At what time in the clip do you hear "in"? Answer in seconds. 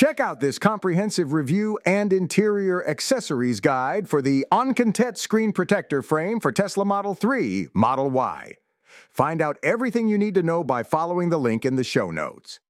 11.66-11.76